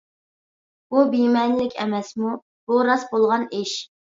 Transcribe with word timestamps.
بۇ 0.95 1.03
بىمەنىلىك 1.11 1.77
ئەمەسمۇ؟ 1.83 2.35
بۇ 2.73 2.81
راست 2.91 3.13
بولغان 3.17 3.49
ئىش. 3.61 3.79